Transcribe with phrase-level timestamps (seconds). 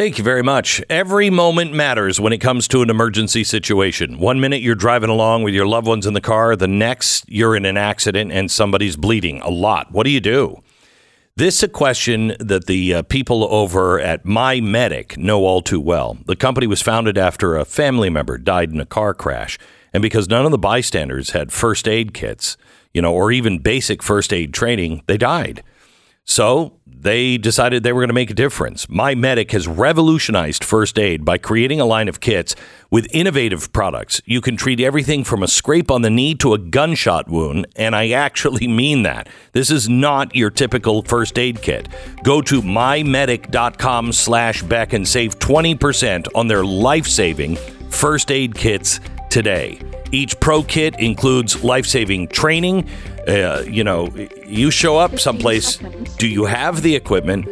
[0.00, 0.82] Thank you very much.
[0.88, 4.18] Every moment matters when it comes to an emergency situation.
[4.18, 7.54] One minute you're driving along with your loved ones in the car, the next you're
[7.54, 9.92] in an accident and somebody's bleeding a lot.
[9.92, 10.62] What do you do?
[11.36, 15.82] This is a question that the uh, people over at My Medic know all too
[15.82, 16.16] well.
[16.24, 19.58] The company was founded after a family member died in a car crash,
[19.92, 22.56] and because none of the bystanders had first aid kits,
[22.94, 25.62] you know, or even basic first aid training, they died.
[26.30, 28.88] So they decided they were going to make a difference.
[28.88, 32.54] My Medic has revolutionized first aid by creating a line of kits
[32.88, 34.22] with innovative products.
[34.26, 37.96] You can treat everything from a scrape on the knee to a gunshot wound, and
[37.96, 39.28] I actually mean that.
[39.54, 41.88] This is not your typical first aid kit.
[42.22, 47.56] Go to mymedic.com slash Beck and save 20% on their life-saving
[47.90, 49.80] first aid kits today.
[50.12, 52.88] Each pro kit includes life saving training.
[53.26, 54.08] Uh, you know,
[54.46, 55.76] you show up someplace.
[56.18, 57.48] Do you have the equipment?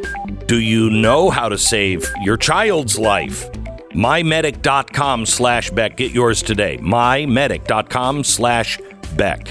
[0.47, 3.51] Do you know how to save your child's life?
[3.93, 5.97] MyMedic.com slash Beck.
[5.97, 6.79] Get yours today.
[6.79, 8.81] MyMedic.com slash
[9.17, 9.49] Beck.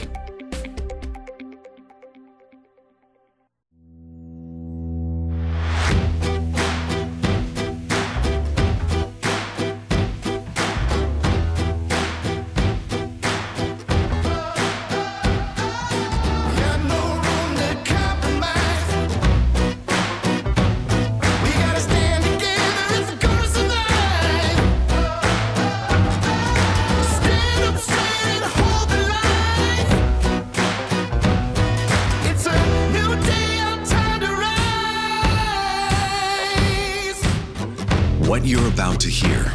[38.99, 39.51] To hear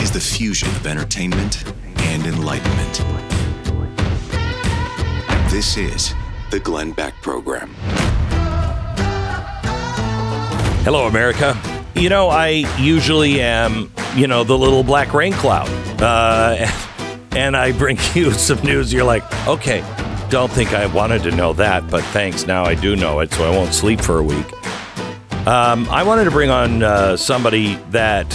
[0.00, 1.64] is the fusion of entertainment
[1.98, 3.02] and enlightenment.
[5.50, 6.14] This is
[6.50, 7.74] the Glenn Beck Program.
[10.84, 11.60] Hello, America.
[11.94, 15.68] You know, I usually am, you know, the little black rain cloud.
[16.00, 16.70] Uh,
[17.32, 18.92] and I bring you some news.
[18.92, 19.80] You're like, okay,
[20.30, 22.46] don't think I wanted to know that, but thanks.
[22.46, 24.46] Now I do know it, so I won't sleep for a week.
[25.48, 28.28] Um, I wanted to bring on uh, somebody that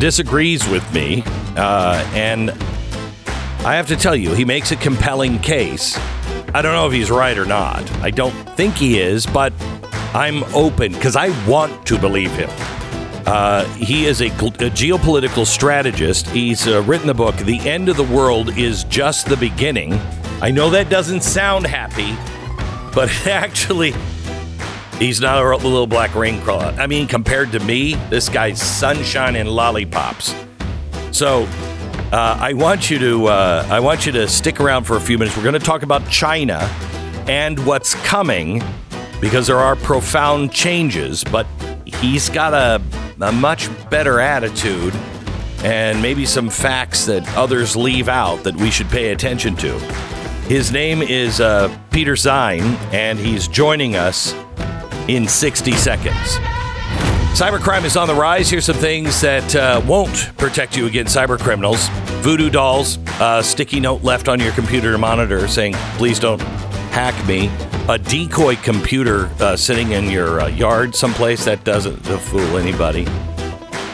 [0.00, 1.22] disagrees with me,
[1.56, 2.50] uh, and
[3.60, 5.96] I have to tell you, he makes a compelling case.
[6.52, 7.88] I don't know if he's right or not.
[8.02, 9.52] I don't think he is, but
[10.12, 12.50] I'm open because I want to believe him.
[13.24, 16.26] Uh, he is a, a geopolitical strategist.
[16.30, 19.92] He's uh, written the book, The End of the World is Just the Beginning.
[20.42, 22.16] I know that doesn't sound happy,
[22.92, 23.94] but actually,
[25.00, 26.72] he's not a little black rain crawler.
[26.78, 30.34] I mean, compared to me, this guy's sunshine and lollipops.
[31.10, 31.48] So,
[32.12, 35.18] uh, I want you to uh, I want you to stick around for a few
[35.18, 35.36] minutes.
[35.36, 36.58] We're going to talk about China
[37.26, 38.62] and what's coming
[39.20, 41.24] because there are profound changes.
[41.24, 41.46] But
[41.84, 42.82] he's got a,
[43.20, 44.94] a much better attitude
[45.62, 49.78] and maybe some facts that others leave out that we should pay attention to.
[50.48, 54.34] His name is uh, Peter Zeihan, and he's joining us
[55.16, 56.38] in 60 seconds.
[57.34, 58.50] Cybercrime is on the rise.
[58.50, 61.88] Here's some things that uh, won't protect you against cyber criminals.
[62.22, 66.40] Voodoo dolls, a sticky note left on your computer monitor saying, please don't
[66.92, 67.50] hack me.
[67.88, 73.06] A decoy computer uh, sitting in your uh, yard someplace that doesn't fool anybody.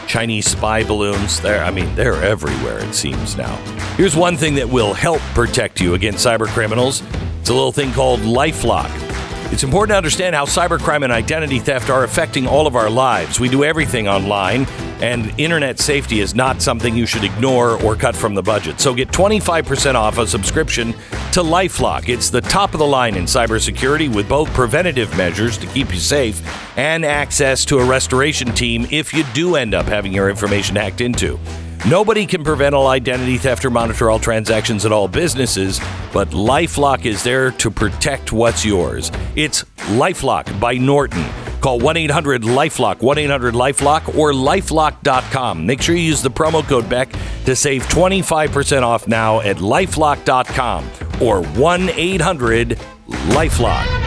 [0.07, 3.55] Chinese spy balloons, there I mean, they're everywhere it seems now.
[3.95, 7.01] Here's one thing that will help protect you against cyber criminals.
[7.39, 9.06] It's a little thing called LifeLock.
[9.49, 13.39] It's important to understand how cybercrime and identity theft are affecting all of our lives.
[13.39, 14.65] We do everything online,
[15.01, 18.81] and internet safety is not something you should ignore or cut from the budget.
[18.81, 20.91] So get 25% off a subscription
[21.31, 22.09] to Lifelock.
[22.09, 25.99] It's the top of the line in cybersecurity with both preventative measures to keep you
[25.99, 26.41] safe
[26.77, 30.99] and access to a restoration team if you do end up having your information hacked
[30.99, 31.39] into.
[31.85, 35.79] Nobody can prevent all identity theft or monitor all transactions at all businesses,
[36.11, 39.11] but Lifelock is there to protect what's yours.
[39.35, 41.25] It's Lifelock by Norton.
[41.61, 45.65] Call 1 800 Lifelock, 1 800 Lifelock, or lifelock.com.
[45.65, 47.09] Make sure you use the promo code Beck
[47.45, 50.89] to save 25% off now at lifelock.com
[51.21, 52.69] or 1 800
[53.07, 54.06] Lifelock.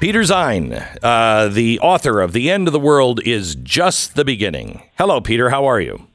[0.00, 4.84] Peter Zeihan, uh, the author of The End of the World is Just the Beginning.
[4.96, 5.50] Hello, Peter.
[5.50, 6.06] How are you?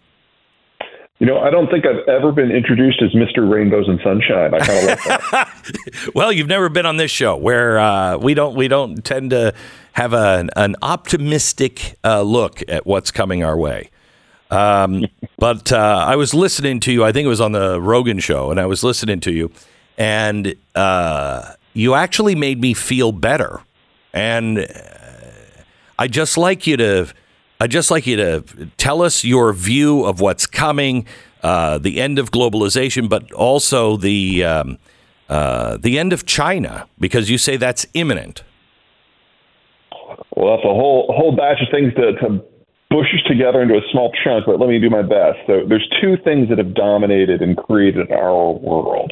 [1.19, 3.49] You know, I don't think I've ever been introduced as Mr.
[3.49, 4.53] Rainbows and Sunshine.
[4.53, 6.11] I kind of like that.
[6.15, 9.53] well, you've never been on this show where uh, we don't we don't tend to
[9.93, 13.89] have a, an optimistic uh, look at what's coming our way.
[14.49, 15.05] Um,
[15.37, 17.03] but uh, I was listening to you.
[17.03, 19.51] I think it was on the Rogan show, and I was listening to you,
[19.97, 23.61] and uh, you actually made me feel better.
[24.13, 24.65] And uh,
[25.97, 27.13] I just like you to,
[27.59, 28.43] I just like you to
[28.77, 31.07] tell us your view of what's coming,
[31.41, 34.77] uh, the end of globalization, but also the um,
[35.29, 38.43] uh, the end of China, because you say that's imminent.
[40.35, 42.43] Well, that's a whole whole batch of things to, to
[42.89, 45.39] bushes together into a small chunk, but let me do my best.
[45.47, 49.11] So there's two things that have dominated and created our world.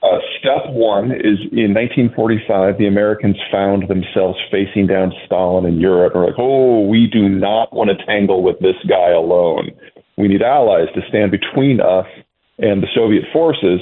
[0.00, 6.14] Uh, step one is in 1945, the Americans found themselves facing down Stalin in Europe.
[6.14, 9.70] And we're like, oh, we do not want to tangle with this guy alone.
[10.16, 12.06] We need allies to stand between us
[12.58, 13.80] and the Soviet forces.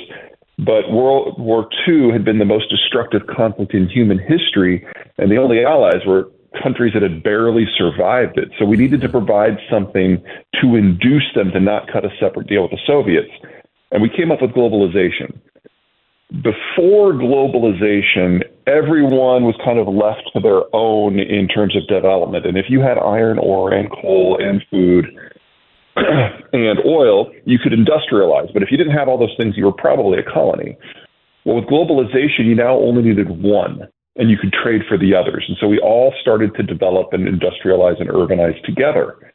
[0.58, 4.86] But World War II had been the most destructive conflict in human history,
[5.18, 6.30] and the only allies were
[6.62, 8.48] countries that had barely survived it.
[8.58, 10.22] So we needed to provide something
[10.62, 13.30] to induce them to not cut a separate deal with the Soviets.
[13.90, 15.38] And we came up with globalization.
[16.30, 22.44] Before globalization, everyone was kind of left to their own in terms of development.
[22.46, 25.06] And if you had iron ore and coal and food
[25.96, 28.52] and oil, you could industrialize.
[28.52, 30.76] But if you didn't have all those things, you were probably a colony.
[31.44, 33.86] Well, with globalization, you now only needed one
[34.16, 35.44] and you could trade for the others.
[35.46, 39.32] And so we all started to develop and industrialize and urbanize together.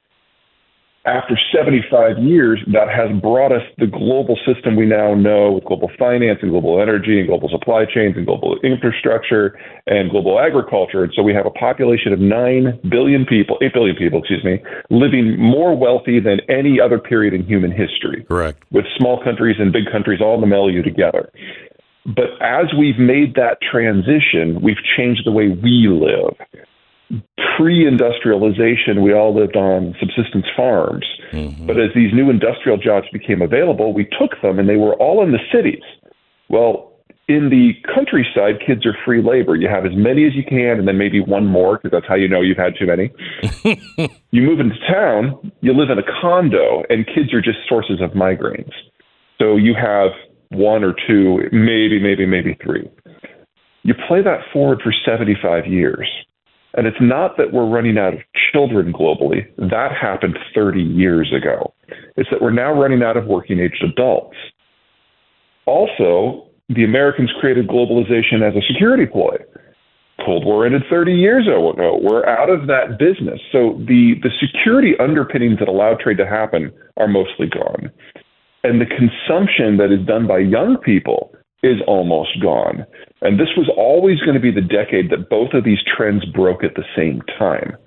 [1.05, 5.89] After 75 years, that has brought us the global system we now know with global
[5.97, 9.57] finance and global energy and global supply chains and global infrastructure
[9.87, 11.03] and global agriculture.
[11.03, 14.61] And so we have a population of 9 billion people, 8 billion people, excuse me,
[14.91, 18.23] living more wealthy than any other period in human history.
[18.29, 18.61] Correct.
[18.69, 21.31] With small countries and big countries all in the milieu together.
[22.05, 26.37] But as we've made that transition, we've changed the way we live.
[27.57, 31.05] Pre industrialization, we all lived on subsistence farms.
[31.31, 31.67] Mm-hmm.
[31.67, 35.23] But as these new industrial jobs became available, we took them and they were all
[35.23, 35.83] in the cities.
[36.49, 36.91] Well,
[37.27, 39.55] in the countryside, kids are free labor.
[39.55, 42.15] You have as many as you can, and then maybe one more because that's how
[42.15, 43.11] you know you've had too many.
[44.31, 48.11] you move into town, you live in a condo, and kids are just sources of
[48.11, 48.73] migraines.
[49.39, 50.11] So you have
[50.49, 52.89] one or two, maybe, maybe, maybe three.
[53.83, 56.07] You play that forward for 75 years.
[56.73, 58.19] And it's not that we're running out of
[58.51, 59.45] children globally.
[59.57, 61.73] That happened 30 years ago.
[62.15, 64.37] It's that we're now running out of working age adults.
[65.65, 69.35] Also, the Americans created globalization as a security ploy.
[70.25, 71.99] Cold War ended 30 years ago.
[72.01, 73.41] We're out of that business.
[73.51, 77.91] So the, the security underpinnings that allow trade to happen are mostly gone
[78.63, 81.30] and the consumption that is done by young people
[81.63, 82.85] is almost gone.
[83.21, 86.63] And this was always going to be the decade that both of these trends broke
[86.63, 87.77] at the same time.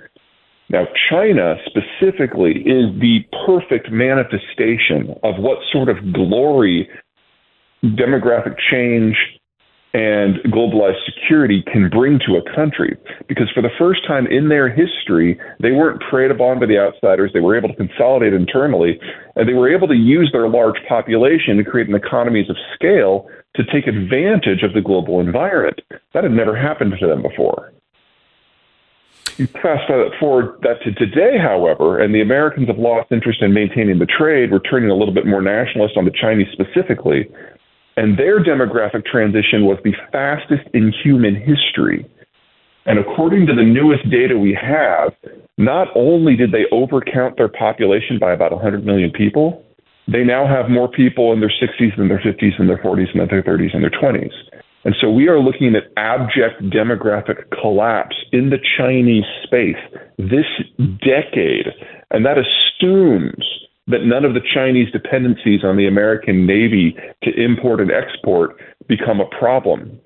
[0.71, 6.89] Now, China specifically is the perfect manifestation of what sort of glory
[7.85, 9.17] demographic change
[9.93, 12.97] and globalized security can bring to a country.
[13.29, 17.31] Because for the first time in their history, they weren't preyed upon by the outsiders.
[17.33, 18.99] They were able to consolidate internally,
[19.37, 23.29] and they were able to use their large population to create an economies of scale
[23.57, 25.81] to take advantage of the global environment.
[26.13, 27.73] That had never happened to them before.
[29.37, 29.91] You fast
[30.21, 34.53] forward that to today, however, and the Americans have lost interest in maintaining the trade.
[34.53, 37.29] We're turning a little bit more nationalist on the Chinese specifically
[37.97, 42.05] and their demographic transition was the fastest in human history.
[42.87, 45.15] And according to the newest data we have,
[45.57, 49.65] not only did they overcount their population by about 100 million people,
[50.07, 53.31] they now have more people in their 60s than their 50s and their 40s and
[53.31, 54.33] their 30s and their 20s.
[54.85, 59.81] And so we are looking at abject demographic collapse in the Chinese space
[60.19, 60.45] this
[61.01, 61.69] decade.
[62.11, 63.45] And that assumes
[63.87, 68.57] that none of the Chinese dependencies on the American Navy to import and export
[68.89, 69.99] become a problem.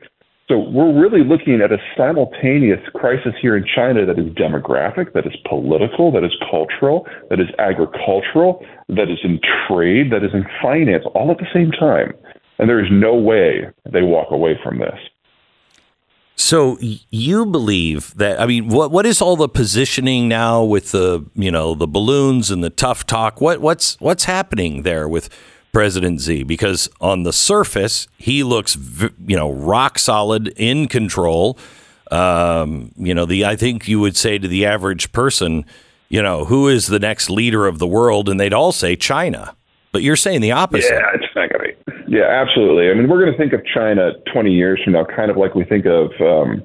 [0.49, 5.27] So we're really looking at a simultaneous crisis here in China that is demographic, that
[5.27, 10.47] is political, that is cultural, that is agricultural, that is in trade, that is in
[10.63, 12.15] finance, all at the same time.
[12.59, 14.99] And there is no way they walk away from this.
[16.37, 18.41] So you believe that?
[18.41, 22.51] I mean, what what is all the positioning now with the you know the balloons
[22.51, 23.41] and the tough talk?
[23.41, 25.29] What what's what's happening there with
[25.73, 28.77] President Xi Because on the surface, he looks
[29.27, 31.59] you know rock solid in control.
[32.11, 35.65] Um, you know, the I think you would say to the average person,
[36.09, 39.55] you know, who is the next leader of the world, and they'd all say China.
[39.93, 40.93] But you're saying the opposite.
[40.93, 41.69] Yeah, it's not to be.
[42.09, 42.91] Yeah, absolutely.
[42.91, 45.55] I mean, we're going to think of China 20 years from now, kind of like
[45.55, 46.63] we think of um,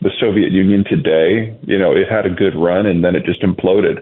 [0.00, 1.56] the Soviet Union today.
[1.62, 3.98] You know, it had a good run and then it just imploded.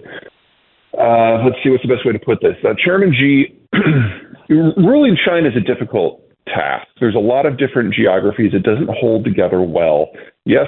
[0.98, 2.56] Uh, let's see, what's the best way to put this?
[2.64, 3.54] Uh, Chairman Xi,
[4.48, 6.86] ruling China is a difficult task.
[7.00, 8.52] There's a lot of different geographies.
[8.54, 10.10] It doesn't hold together well.
[10.44, 10.66] Yes,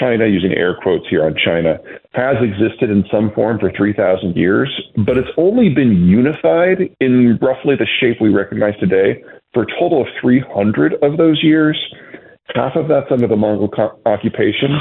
[0.00, 1.78] China, using air quotes here on China,
[2.14, 4.70] has existed in some form for 3,000 years,
[5.04, 10.02] but it's only been unified in roughly the shape we recognize today for a total
[10.02, 11.78] of 300 of those years.
[12.54, 14.78] Half of that's under the Mongol co- occupation,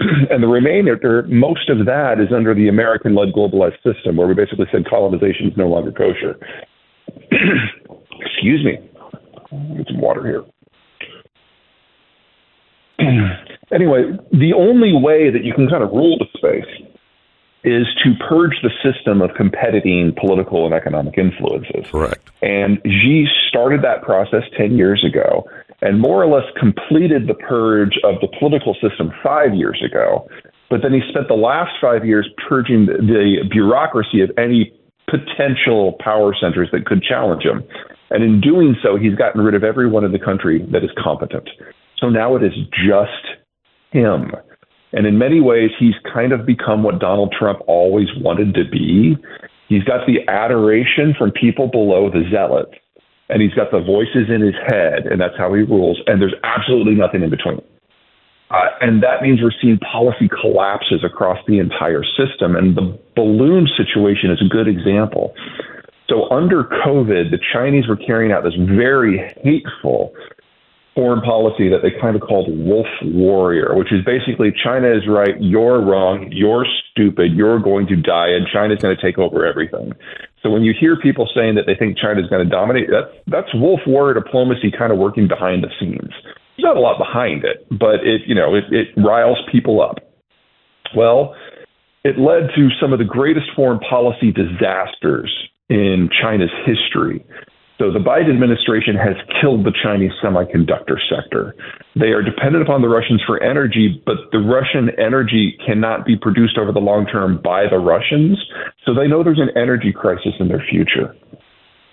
[0.30, 4.34] and the remainder, most of that is under the American led globalized system, where we
[4.34, 6.38] basically said colonization is no longer kosher.
[8.20, 8.78] Excuse me.
[9.76, 10.44] Get some water here.
[13.72, 16.88] anyway, the only way that you can kind of rule the space
[17.64, 21.86] is to purge the system of competing political and economic influences.
[21.90, 22.30] Correct.
[22.42, 25.48] And Xi started that process 10 years ago
[25.80, 30.28] and more or less completed the purge of the political system five years ago.
[30.70, 34.72] But then he spent the last five years purging the, the bureaucracy of any
[35.12, 37.62] potential power centers that could challenge him.
[38.10, 41.48] And in doing so, he's gotten rid of everyone in the country that is competent.
[41.98, 43.38] So now it is just
[43.90, 44.32] him.
[44.92, 49.16] And in many ways, he's kind of become what Donald Trump always wanted to be.
[49.68, 52.74] He's got the adoration from people below the zealots,
[53.30, 56.00] and he's got the voices in his head, and that's how he rules.
[56.06, 57.62] And there's absolutely nothing in between.
[58.52, 62.54] Uh, and that means we're seeing policy collapses across the entire system.
[62.54, 65.34] And the balloon situation is a good example.
[66.08, 70.12] So, under COVID, the Chinese were carrying out this very hateful
[70.94, 75.40] foreign policy that they kind of called wolf warrior, which is basically China is right,
[75.40, 79.92] you're wrong, you're stupid, you're going to die, and China's going to take over everything.
[80.42, 83.54] So when you hear people saying that they think China's going to dominate, that's that's
[83.54, 86.12] wolf warrior diplomacy kind of working behind the scenes.
[86.62, 89.98] There's not a lot behind it, but it you know it, it riles people up.
[90.96, 91.34] Well,
[92.04, 95.32] it led to some of the greatest foreign policy disasters
[95.68, 97.24] in China's history.
[97.78, 101.56] So the Biden administration has killed the Chinese semiconductor sector.
[101.96, 106.58] They are dependent upon the Russians for energy, but the Russian energy cannot be produced
[106.58, 108.38] over the long term by the Russians.
[108.86, 111.16] So they know there's an energy crisis in their future.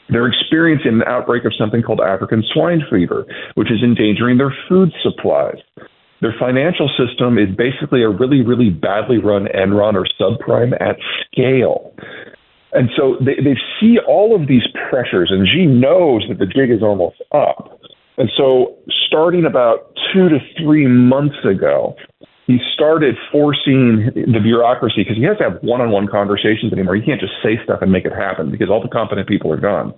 [0.09, 3.25] They're experiencing an outbreak of something called African swine fever,
[3.55, 5.57] which is endangering their food supplies.
[6.21, 10.97] Their financial system is basically a really, really badly run Enron or subprime at
[11.31, 11.93] scale.
[12.73, 16.69] And so they, they see all of these pressures, and Xi knows that the jig
[16.69, 17.79] is almost up.
[18.17, 18.75] And so,
[19.07, 21.95] starting about two to three months ago,
[22.49, 26.95] he started forcing the bureaucracy because he has to have one on one conversations anymore.
[26.95, 29.61] He can't just say stuff and make it happen because all the competent people are
[29.61, 29.93] gone.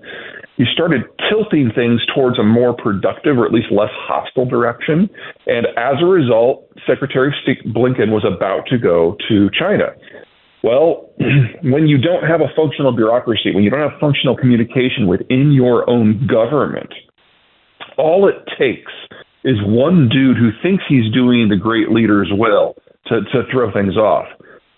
[0.58, 5.10] He started tilting things towards a more productive or at least less hostile direction.
[5.48, 9.96] And as a result, Secretary of State Blinken was about to go to China.
[10.62, 11.08] Well,
[11.64, 15.90] when you don't have a functional bureaucracy, when you don't have functional communication within your
[15.90, 16.92] own government,
[17.98, 18.92] all it takes
[19.44, 22.76] is one dude who thinks he's doing the great leader's will
[23.08, 24.28] to, to throw things off.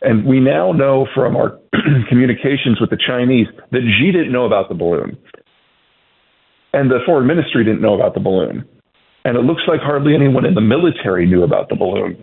[0.01, 1.59] And we now know from our
[2.09, 5.17] communications with the Chinese that Xi didn't know about the balloon.
[6.73, 8.67] And the foreign ministry didn't know about the balloon.
[9.25, 12.21] And it looks like hardly anyone in the military knew about the balloon.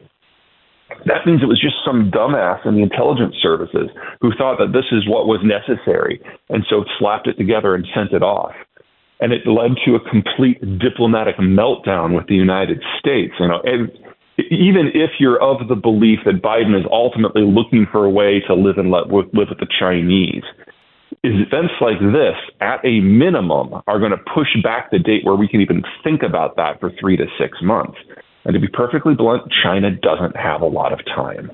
[1.07, 3.89] That means it was just some dumbass in the intelligence services
[4.21, 6.21] who thought that this is what was necessary
[6.51, 8.53] and so slapped it together and sent it off.
[9.21, 13.35] And it led to a complete diplomatic meltdown with the United States.
[13.39, 13.91] You know, and
[14.51, 18.55] even if you're of the belief that Biden is ultimately looking for a way to
[18.55, 20.45] live and let live with the Chinese,
[21.23, 25.49] events like this, at a minimum, are going to push back the date where we
[25.49, 27.99] can even think about that for three to six months.
[28.45, 31.51] And to be perfectly blunt, China doesn't have a lot of time.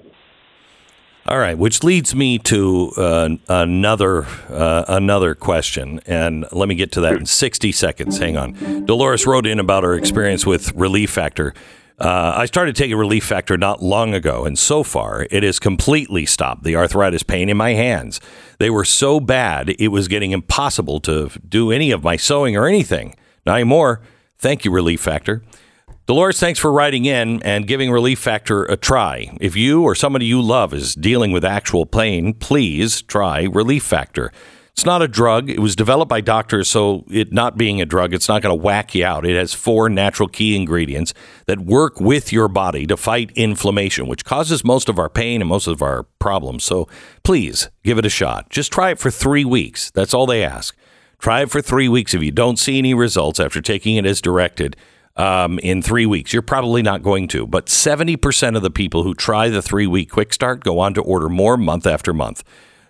[1.28, 6.92] All right, which leads me to uh, another uh, another question, and let me get
[6.92, 8.18] to that in 60 seconds.
[8.18, 8.84] Hang on.
[8.86, 11.52] Dolores wrote in about her experience with Relief Factor.
[11.98, 16.26] Uh, I started taking Relief Factor not long ago, and so far it has completely
[16.26, 18.20] stopped the arthritis pain in my hands.
[18.60, 22.68] They were so bad it was getting impossible to do any of my sewing or
[22.68, 23.16] anything.
[23.44, 24.00] Not anymore.
[24.38, 25.42] Thank you, Relief Factor.
[26.06, 29.36] Dolores, thanks for writing in and giving Relief Factor a try.
[29.40, 34.30] If you or somebody you love is dealing with actual pain, please try Relief Factor.
[34.70, 35.50] It's not a drug.
[35.50, 38.62] It was developed by doctors, so it not being a drug, it's not going to
[38.62, 39.26] whack you out.
[39.26, 41.12] It has four natural key ingredients
[41.46, 45.48] that work with your body to fight inflammation, which causes most of our pain and
[45.48, 46.62] most of our problems.
[46.62, 46.86] So
[47.24, 48.48] please give it a shot.
[48.48, 49.90] Just try it for three weeks.
[49.90, 50.76] That's all they ask.
[51.18, 52.14] Try it for three weeks.
[52.14, 54.76] If you don't see any results after taking it as directed,
[55.16, 56.32] um, in three weeks.
[56.32, 60.10] You're probably not going to, but 70% of the people who try the three week
[60.10, 62.42] quick start go on to order more month after month.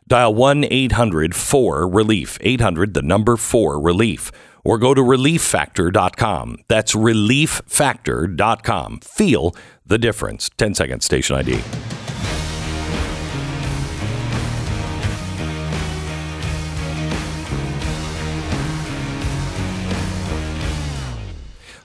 [0.08, 4.30] Dial 1 800 4 Relief, 800 the number 4 Relief,
[4.64, 6.58] or go to relieffactor.com.
[6.68, 9.00] That's relieffactor.com.
[9.00, 10.48] Feel the difference.
[10.56, 11.60] 10 seconds, station ID.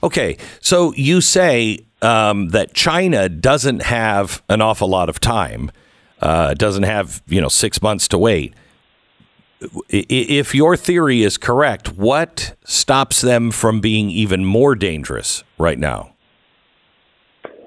[0.03, 5.71] Okay, so you say um, that China doesn't have an awful lot of time,
[6.21, 8.53] uh, doesn't have you know six months to wait.
[9.89, 16.15] If your theory is correct, what stops them from being even more dangerous right now?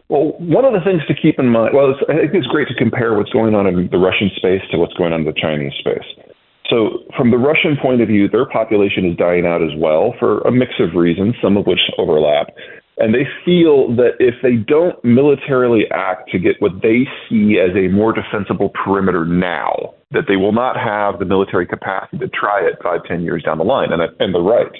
[0.08, 2.74] Well, one of the things to keep in mind, well, I think it's great to
[2.74, 5.72] compare what's going on in the Russian space to what's going on in the Chinese
[5.78, 6.33] space.
[6.70, 10.40] So, from the Russian point of view, their population is dying out as well for
[10.40, 12.48] a mix of reasons, some of which overlap.
[12.96, 17.74] And they feel that if they don't militarily act to get what they see as
[17.76, 22.60] a more defensible perimeter now, that they will not have the military capacity to try
[22.60, 23.92] it five, ten years down the line.
[23.92, 24.70] And, and they're right.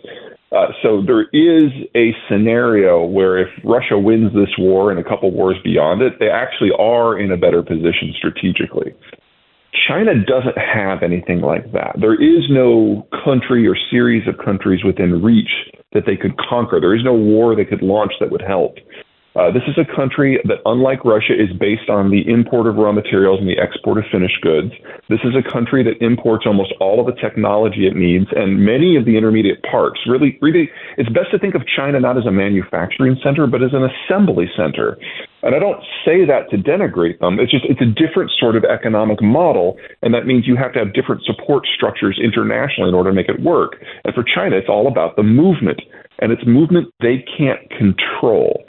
[0.53, 5.33] Uh, so there is a scenario where if Russia wins this war and a couple
[5.33, 8.95] wars beyond it, they actually are in a better position strategically.
[9.89, 11.97] China doesn't have anything like that.
[12.01, 15.51] There is no country or series of countries within reach
[15.93, 16.81] that they could conquer.
[16.81, 18.77] There is no war they could launch that would help.
[19.35, 22.93] Uh, this is a country that, unlike Russia, is based on the import of raw
[22.93, 24.71] materials and the export of finished goods.
[25.11, 28.95] This is a country that imports almost all of the technology it needs and many
[28.95, 29.99] of the intermediate parts.
[30.07, 33.75] Really, really, it's best to think of China not as a manufacturing center, but as
[33.75, 34.97] an assembly center.
[35.43, 37.41] And I don't say that to denigrate them.
[37.43, 40.79] It's just it's a different sort of economic model, and that means you have to
[40.79, 43.83] have different support structures internationally in order to make it work.
[44.05, 45.83] And for China, it's all about the movement,
[46.21, 48.63] and it's movement they can't control.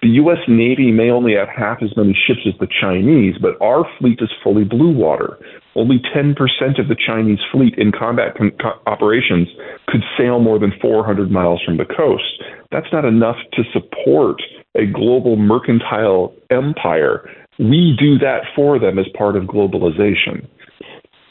[0.00, 0.38] The U.S.
[0.46, 4.30] Navy may only have half as many ships as the Chinese, but our fleet is
[4.44, 5.38] fully blue water.
[5.74, 6.38] Only 10%
[6.78, 8.52] of the Chinese fleet in combat com-
[8.86, 9.48] operations
[9.88, 12.42] could sail more than 400 miles from the coast.
[12.70, 14.40] That's not enough to support
[14.76, 17.28] a global mercantile empire.
[17.58, 20.46] We do that for them as part of globalization.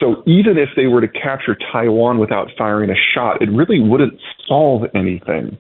[0.02, 4.20] So even if they were to capture Taiwan without firing a shot, it really wouldn't
[4.46, 5.58] solve anything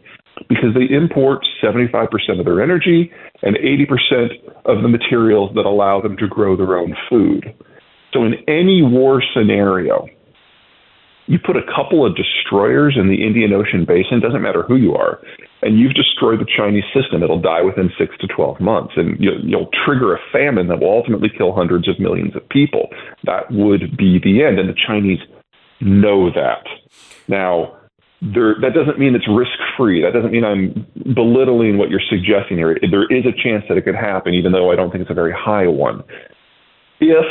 [0.50, 2.08] because they import 75%
[2.40, 4.30] of their energy and 80%
[4.66, 7.54] of the materials that allow them to grow their own food.
[8.14, 10.08] So, in any war scenario,
[11.28, 14.96] you put a couple of destroyers in the Indian Ocean basin, doesn't matter who you
[14.96, 15.20] are,
[15.62, 17.22] and you've destroyed the Chinese system.
[17.22, 20.92] It'll die within six to 12 months, and you'll, you'll trigger a famine that will
[20.92, 22.88] ultimately kill hundreds of millions of people.
[23.26, 25.20] That would be the end, and the Chinese
[25.82, 26.64] know that.
[27.28, 27.77] Now,
[28.22, 30.02] there, that doesn't mean it's risk free.
[30.02, 32.78] That doesn't mean I'm belittling what you're suggesting here.
[32.90, 35.16] There is a chance that it could happen, even though I don't think it's a
[35.16, 36.04] very high one.
[37.00, 37.26] If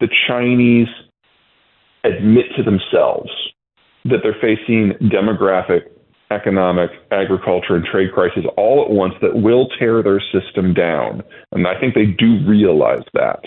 [0.00, 0.86] the Chinese
[2.04, 3.30] admit to themselves
[4.04, 5.88] that they're facing demographic,
[6.30, 11.22] economic, agriculture, and trade crises all at once that will tear their system down,
[11.52, 13.40] and I think they do realize that,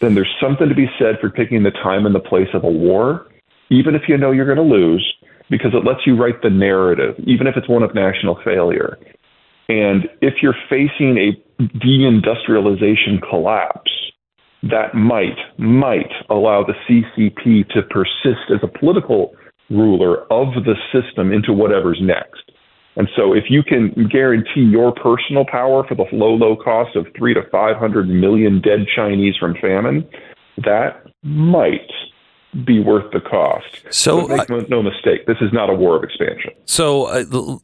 [0.00, 2.70] then there's something to be said for picking the time and the place of a
[2.70, 3.28] war,
[3.70, 5.14] even if you know you're going to lose
[5.50, 8.98] because it lets you write the narrative, even if it's one of national failure.
[9.68, 13.90] And if you're facing a deindustrialization collapse,
[14.62, 19.34] that might, might allow the CCP to persist as a political
[19.70, 22.50] ruler of the system into whatever's next.
[22.96, 27.06] And so if you can guarantee your personal power for the low, low cost of
[27.16, 30.08] three to 500 million dead Chinese from famine,
[30.58, 31.90] that might
[32.64, 33.84] be worth the cost.
[33.90, 36.52] So make uh, no mistake, this is not a war of expansion.
[36.66, 37.58] So uh,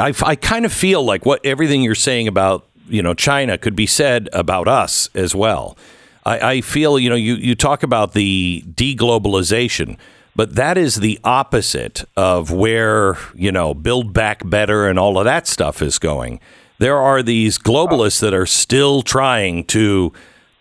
[0.00, 3.76] I, I kind of feel like what everything you're saying about you know China could
[3.76, 5.76] be said about us as well.
[6.24, 9.98] I, I feel you know you you talk about the deglobalization.
[10.36, 15.24] But that is the opposite of where, you know, build back better and all of
[15.26, 16.40] that stuff is going.
[16.78, 20.12] There are these globalists that are still trying to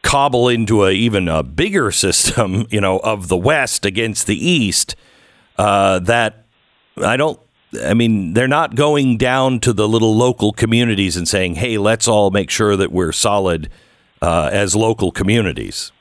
[0.03, 4.95] cobble into a even a bigger system, you know, of the West against the East.
[5.57, 6.45] Uh, that
[7.03, 7.39] I don't.
[7.83, 12.07] I mean, they're not going down to the little local communities and saying, "Hey, let's
[12.07, 13.69] all make sure that we're solid
[14.21, 15.91] uh, as local communities."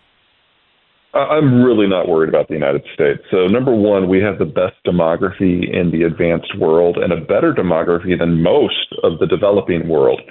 [1.15, 3.21] I'm really not worried about the United States.
[3.31, 7.53] So, number one, we have the best demography in the advanced world and a better
[7.53, 10.23] demography than most of the developing world.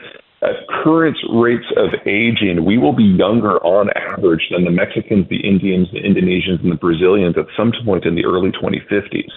[0.44, 5.48] At current rates of aging, we will be younger on average than the Mexicans, the
[5.48, 9.30] Indians, the Indonesians, and the Brazilians at some point in the early 2050s.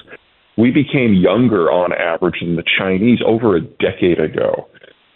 [0.57, 4.69] We became younger on average than the Chinese over a decade ago.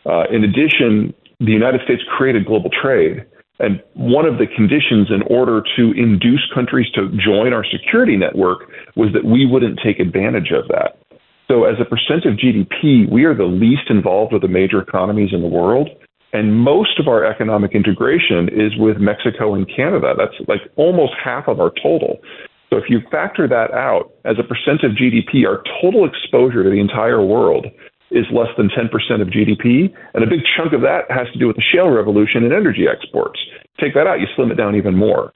[0.05, 3.24] Uh, in addition, the United States created global trade.
[3.59, 8.70] And one of the conditions in order to induce countries to join our security network
[8.94, 10.97] was that we wouldn't take advantage of that.
[11.50, 15.30] So, as a percent of GDP, we are the least involved with the major economies
[15.32, 15.88] in the world.
[16.34, 20.12] And most of our economic integration is with Mexico and Canada.
[20.12, 22.20] That's like almost half of our total.
[22.68, 26.68] So, if you factor that out as a percent of GDP, our total exposure to
[26.68, 27.66] the entire world
[28.11, 28.88] is less than 10%
[29.22, 29.92] of GDP.
[30.12, 32.84] And a big chunk of that has to do with the shale revolution and energy
[32.84, 33.40] exports.
[33.80, 35.32] Take that out, you slim it down even more.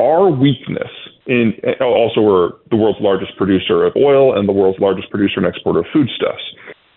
[0.00, 0.90] Our weakness
[1.26, 5.46] in also we're the world's largest producer of oil and the world's largest producer and
[5.46, 6.44] exporter of foodstuffs.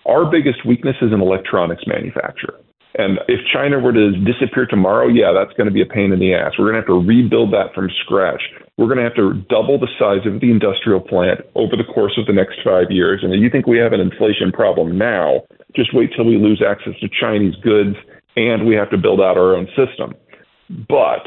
[0.05, 2.55] Our biggest weakness is in electronics manufacture.
[2.97, 6.19] And if China were to disappear tomorrow, yeah, that's going to be a pain in
[6.19, 6.53] the ass.
[6.57, 8.41] We're going to have to rebuild that from scratch.
[8.77, 12.17] We're going to have to double the size of the industrial plant over the course
[12.17, 13.21] of the next five years.
[13.21, 16.63] And if you think we have an inflation problem now, just wait till we lose
[16.65, 17.95] access to Chinese goods
[18.35, 20.15] and we have to build out our own system.
[20.89, 21.25] But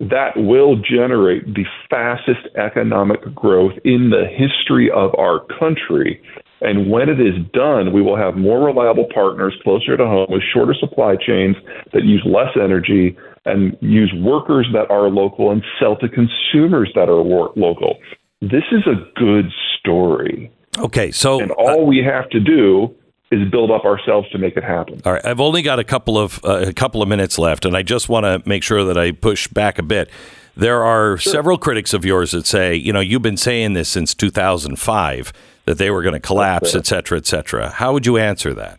[0.00, 6.20] that will generate the fastest economic growth in the history of our country.
[6.60, 10.42] And when it is done, we will have more reliable partners closer to home with
[10.52, 11.56] shorter supply chains
[11.92, 17.08] that use less energy and use workers that are local and sell to consumers that
[17.08, 17.22] are
[17.56, 17.98] local.
[18.40, 19.46] This is a good
[19.78, 20.50] story.
[20.78, 22.94] Okay, so and all uh, we have to do
[23.34, 25.00] is build up ourselves to make it happen.
[25.04, 27.76] All right, I've only got a couple of uh, a couple of minutes left, and
[27.76, 30.10] I just want to make sure that I push back a bit.
[30.56, 31.32] There are sure.
[31.32, 35.32] several critics of yours that say, you know, you've been saying this since 2005
[35.64, 37.70] that they were going to collapse, et cetera, et cetera.
[37.70, 38.78] How would you answer that?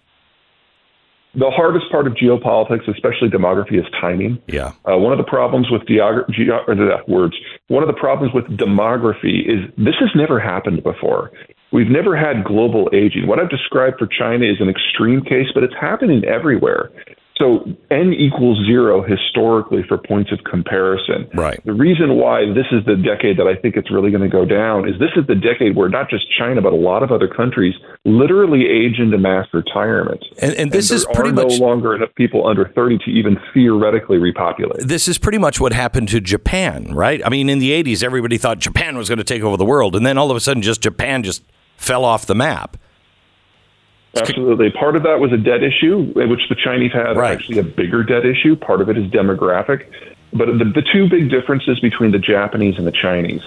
[1.33, 4.41] The hardest part of geopolitics, especially demography, is timing.
[4.47, 4.71] Yeah.
[4.85, 7.35] Uh, one of the problems with geog- ge- words.
[7.67, 11.31] One of the problems with demography is this has never happened before.
[11.75, 13.27] We've never had global aging.
[13.27, 16.89] What I've described for China is an extreme case, but it's happening everywhere.
[17.37, 21.27] So n equals zero historically for points of comparison.
[21.33, 21.59] Right.
[21.65, 24.45] The reason why this is the decade that I think it's really going to go
[24.45, 27.27] down is this is the decade where not just China but a lot of other
[27.27, 30.23] countries literally age into mass retirement.
[30.41, 33.37] And, and this and is pretty much no longer enough people under 30 to even
[33.53, 34.87] theoretically repopulate.
[34.87, 37.21] This is pretty much what happened to Japan, right?
[37.25, 39.93] I mean, in the 80s, everybody thought Japan was going to take over the world,
[39.97, 41.43] and then all of a sudden, just Japan just
[41.77, 42.77] fell off the map.
[44.15, 44.71] Absolutely.
[44.71, 47.33] Part of that was a debt issue, which the Chinese had right.
[47.33, 48.55] actually a bigger debt issue.
[48.55, 49.87] Part of it is demographic.
[50.31, 53.41] But the, the two big differences between the Japanese and the Chinese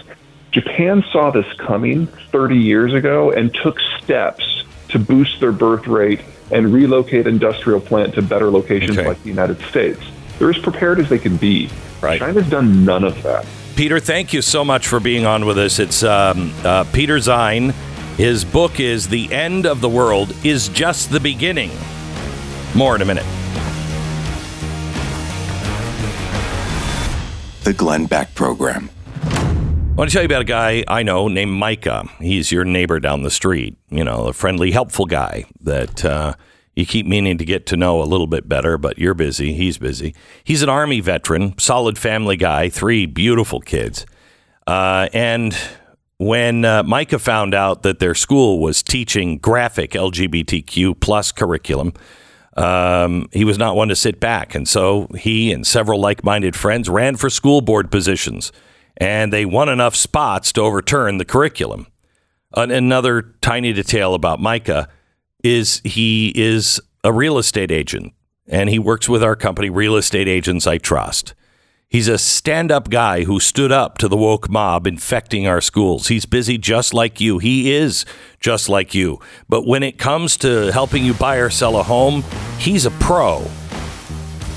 [0.51, 6.21] Japan saw this coming 30 years ago and took steps to boost their birth rate
[6.51, 9.07] and relocate industrial plant to better locations okay.
[9.07, 10.01] like the United States.
[10.39, 11.69] They're as prepared as they can be.
[12.01, 12.19] Right.
[12.19, 13.45] China's done none of that.
[13.77, 15.79] Peter, thank you so much for being on with us.
[15.79, 17.75] It's um, uh, Peter Zeihan
[18.19, 21.71] his book is The End of the World is Just the Beginning.
[22.75, 23.25] More in a minute.
[27.63, 28.91] The Glenn Beck Program.
[29.23, 32.09] I want to tell you about a guy I know named Micah.
[32.19, 36.35] He's your neighbor down the street, you know, a friendly, helpful guy that uh,
[36.75, 39.53] you keep meaning to get to know a little bit better, but you're busy.
[39.53, 40.13] He's busy.
[40.43, 44.07] He's an Army veteran, solid family guy, three beautiful kids.
[44.67, 45.57] Uh, and
[46.19, 51.93] when uh, Micah found out that their school was teaching graphic LGBTQ plus curriculum,
[52.57, 54.55] um, he was not one to sit back.
[54.55, 58.53] And so he and several like minded friends ran for school board positions,
[58.97, 61.87] and they won enough spots to overturn the curriculum.
[62.53, 64.89] another tiny detail about Micah
[65.45, 68.13] is he is a real estate agent,
[68.49, 71.35] and he works with our company, Real Estate Agents I Trust.
[71.91, 76.09] He's a stand up guy who stood up to the woke mob infecting our schools.
[76.09, 77.39] He's busy just like you.
[77.39, 78.05] He is
[78.41, 79.21] just like you.
[79.49, 82.25] But when it comes to helping you buy or sell a home,
[82.59, 83.43] he's a pro.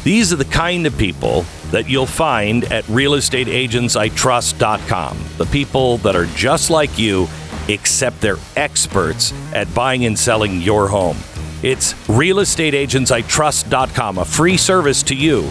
[0.04, 5.17] These are the kind of people that you'll find at realestateagentsitrust.com.
[5.38, 7.30] The people that are just like you,
[7.70, 11.15] except they're experts at buying and selling your home.
[11.63, 15.50] It's realestateagentsitrust.com, a free service to you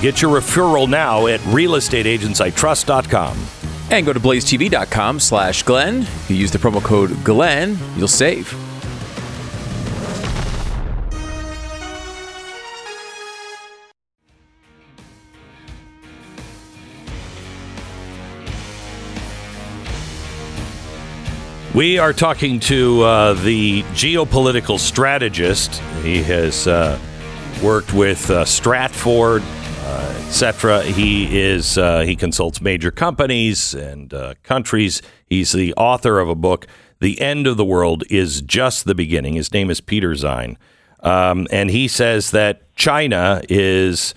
[0.00, 3.38] Get your referral now at realestateagentsitrust.com.
[3.90, 6.02] And go to blazetv.com slash Glenn.
[6.02, 8.54] If you use the promo code Glenn, you'll save.
[21.74, 25.76] We are talking to uh, the geopolitical strategist.
[26.02, 26.98] He has uh,
[27.62, 29.40] worked with uh, Stratfor,
[29.82, 30.82] uh, etc.
[30.82, 35.02] He is uh, he consults major companies and uh, countries.
[35.26, 36.66] He's the author of a book.
[37.00, 39.34] The end of the world is just the beginning.
[39.34, 40.56] His name is Peter Zeihan,
[41.00, 44.14] um, and he says that China is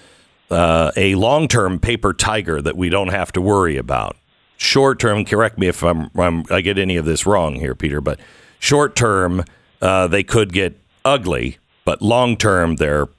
[0.50, 4.18] uh, a long-term paper tiger that we don't have to worry about.
[4.58, 8.20] Short-term, correct me if I'm, I'm I get any of this wrong here, Peter, but
[8.60, 9.44] short term
[9.82, 13.10] uh, they could get ugly, but long term they're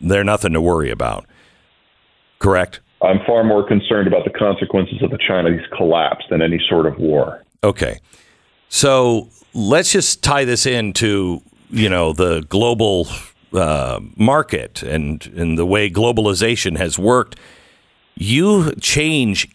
[0.00, 1.26] they're nothing to worry about.
[2.42, 2.80] Correct.
[3.02, 6.98] I'm far more concerned about the consequences of the Chinese collapse than any sort of
[6.98, 7.42] war.
[7.62, 8.00] Okay.
[8.68, 13.06] So let's just tie this into you know the global
[13.52, 17.36] uh, market and and the way globalization has worked.
[18.16, 19.48] You change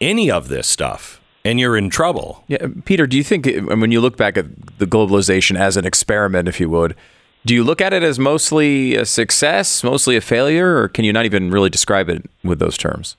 [0.00, 2.44] any of this stuff, and you're in trouble.
[2.48, 6.48] Yeah, Peter, do you think when you look back at the globalization as an experiment,
[6.48, 6.96] if you would,
[7.44, 11.12] do you look at it as mostly a success, mostly a failure, or can you
[11.12, 13.16] not even really describe it with those terms?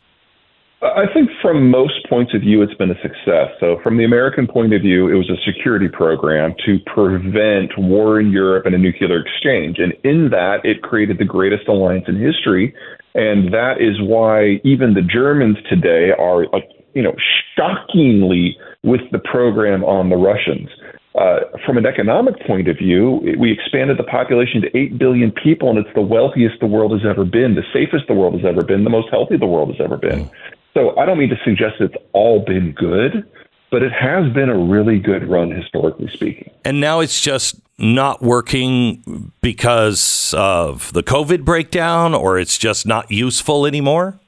[0.84, 3.52] I think from most points of view, it's been a success.
[3.60, 8.20] So, from the American point of view, it was a security program to prevent war
[8.20, 9.78] in Europe and a nuclear exchange.
[9.78, 12.74] And in that, it created the greatest alliance in history.
[13.14, 16.62] And that is why even the Germans today are, uh,
[16.96, 17.14] you know,
[17.56, 20.70] shockingly with the program on the Russians.
[21.14, 25.70] Uh, from an economic point of view, we expanded the population to 8 billion people,
[25.70, 28.64] and it's the wealthiest the world has ever been, the safest the world has ever
[28.64, 30.30] been, the most healthy the world has ever been.
[30.74, 33.30] So I don't mean to suggest it's all been good,
[33.72, 36.50] but it has been a really good run historically speaking.
[36.64, 43.12] And now it's just not working because of the COVID breakdown, or it's just not
[43.12, 44.20] useful anymore?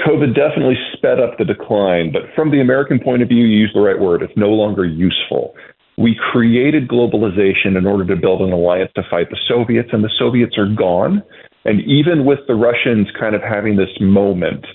[0.00, 3.70] COVID definitely sped up the decline, but from the American point of view, you use
[3.72, 4.22] the right word.
[4.22, 5.54] It's no longer useful.
[5.98, 10.10] We created globalization in order to build an alliance to fight the Soviets, and the
[10.18, 11.22] Soviets are gone.
[11.64, 14.66] And even with the Russians kind of having this moment,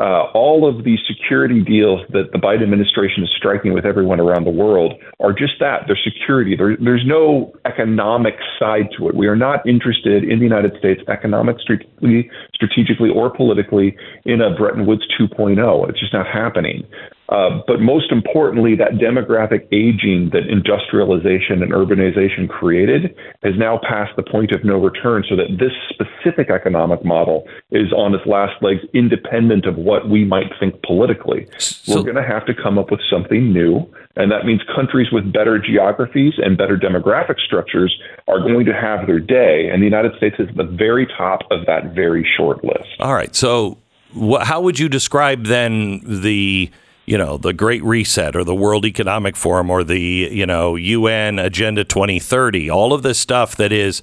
[0.00, 4.44] uh, all of the security deals that the Biden administration is striking with everyone around
[4.44, 6.56] the world are just that they're security.
[6.56, 9.14] There, there's no economic side to it.
[9.14, 14.86] We are not interested in the United States economically, strategically, or politically in a Bretton
[14.86, 15.90] Woods 2.0.
[15.90, 16.88] It's just not happening.
[17.30, 23.14] Uh, but most importantly, that demographic aging that industrialization and urbanization created
[23.44, 27.92] has now passed the point of no return so that this specific economic model is
[27.92, 31.46] on its last legs independent of what we might think politically.
[31.58, 33.88] So, We're going to have to come up with something new.
[34.16, 39.06] And that means countries with better geographies and better demographic structures are going to have
[39.06, 39.68] their day.
[39.72, 42.98] And the United States is at the very top of that very short list.
[42.98, 43.36] All right.
[43.36, 43.78] So,
[44.20, 46.70] wh- how would you describe then the
[47.10, 51.40] you know, the Great Reset or the World Economic Forum or the, you know, UN
[51.40, 54.00] Agenda 2030, all of this stuff that is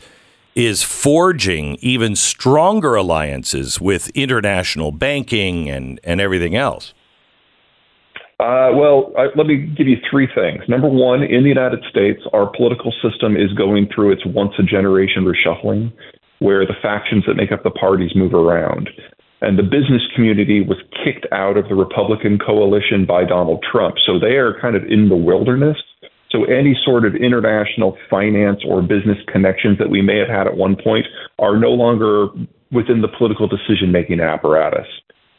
[0.55, 6.93] is forging even stronger alliances with international banking and, and everything else?
[8.41, 10.63] Uh, well, I, let me give you three things.
[10.67, 14.63] Number one, in the United States, our political system is going through its once a
[14.63, 15.93] generation reshuffling,
[16.39, 18.89] where the factions that make up the parties move around.
[19.41, 23.95] And the business community was kicked out of the Republican coalition by Donald Trump.
[24.05, 25.77] So they are kind of in the wilderness.
[26.31, 30.57] So any sort of international finance or business connections that we may have had at
[30.57, 31.05] one point
[31.39, 32.27] are no longer
[32.71, 34.87] within the political decision making apparatus.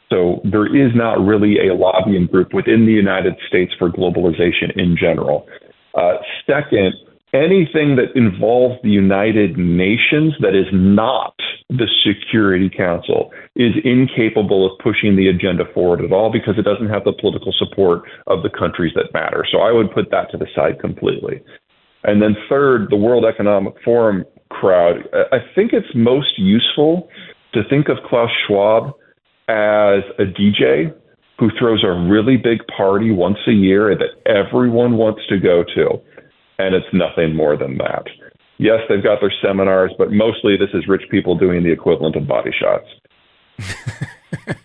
[0.09, 4.97] So there is not really a lobbying group within the United States for globalization in
[4.99, 5.45] general.
[5.93, 6.93] Uh, second,
[7.33, 11.35] anything that involves the United Nations that is not
[11.69, 16.89] the Security Council is incapable of pushing the agenda forward at all because it doesn't
[16.89, 19.45] have the political support of the countries that matter.
[19.51, 21.41] So I would put that to the side completely.
[22.03, 25.07] And then third, the World Economic Forum crowd.
[25.31, 27.07] I think it's most useful
[27.53, 28.95] to think of Klaus Schwab
[29.47, 30.93] as a DJ
[31.37, 36.01] who throws a really big party once a year that everyone wants to go to
[36.59, 38.03] and it's nothing more than that.
[38.57, 42.27] Yes, they've got their seminars, but mostly this is rich people doing the equivalent of
[42.27, 42.85] body shots.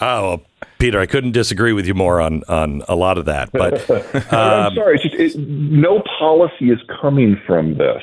[0.00, 0.42] oh, well,
[0.78, 3.50] Peter, I couldn't disagree with you more on on a lot of that.
[3.52, 8.02] But um, I'm sorry, just, it, no policy is coming from this.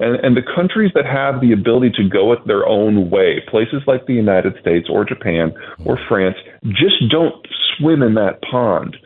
[0.00, 3.82] And, and the countries that have the ability to go it their own way, places
[3.86, 5.52] like the United States or Japan
[5.84, 7.34] or France, just don't
[7.76, 8.96] swim in that pond.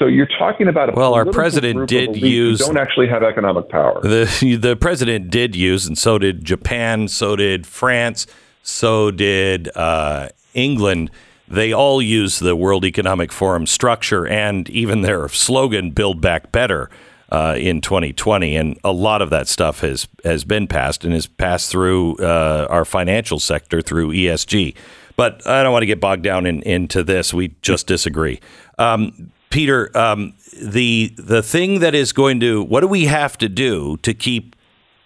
[0.00, 4.00] So you're talking about a well, our president did use don't actually have economic power.
[4.00, 8.26] The the president did use, and so did Japan, so did France,
[8.62, 11.10] so did uh, England.
[11.48, 16.88] They all use the World Economic Forum structure and even their slogan "Build Back Better."
[17.32, 21.28] Uh, in 2020, and a lot of that stuff has has been passed and is
[21.28, 24.74] passed through uh, our financial sector through ESG.
[25.14, 27.32] But I don't want to get bogged down in, into this.
[27.32, 28.40] We just disagree.
[28.80, 33.48] Um, Peter, um, the the thing that is going to what do we have to
[33.48, 34.56] do to keep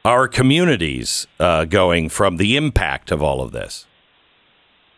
[0.05, 3.87] our communities uh, going from the impact of all of this?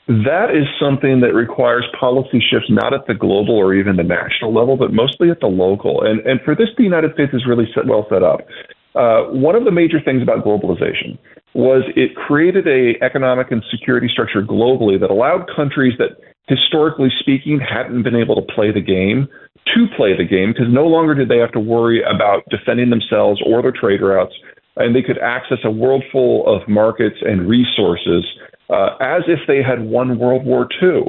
[0.08, 4.54] that is something that requires policy shifts not at the global or even the national
[4.54, 6.02] level, but mostly at the local.
[6.02, 8.46] And and for this, the United States is really set, well set up.
[8.94, 11.18] Uh, one of the major things about globalization
[11.54, 17.60] was it created a economic and security structure globally that allowed countries that historically speaking
[17.60, 19.28] hadn't been able to play the game
[19.74, 23.40] to play the game because no longer did they have to worry about defending themselves
[23.44, 24.34] or their trade routes
[24.76, 28.24] and they could access a world full of markets and resources
[28.70, 31.04] uh, as if they had won World War II.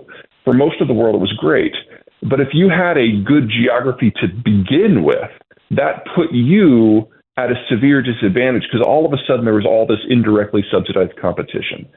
[0.45, 1.73] For most of the world, it was great.
[2.23, 5.29] But if you had a good geography to begin with,
[5.71, 9.85] that put you at a severe disadvantage because all of a sudden there was all
[9.85, 11.87] this indirectly subsidized competition.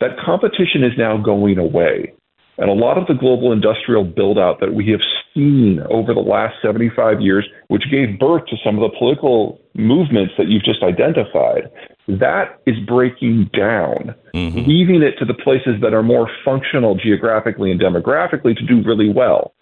[0.00, 2.12] That competition is now going away.
[2.58, 5.00] And a lot of the global industrial build out that we have
[5.34, 10.34] seen over the last 75 years, which gave birth to some of the political movements
[10.38, 11.68] that you've just identified,
[12.06, 14.68] that is breaking down, mm-hmm.
[14.68, 19.08] leaving it to the places that are more functional geographically and demographically to do really
[19.08, 19.52] well.